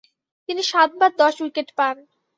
[0.49, 1.95] তিনি সাতবার দশ উইকেট পান।